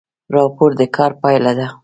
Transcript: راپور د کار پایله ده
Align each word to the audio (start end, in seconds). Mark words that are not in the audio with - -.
راپور 0.35 0.69
د 0.79 0.81
کار 0.95 1.11
پایله 1.21 1.51
ده 1.59 1.67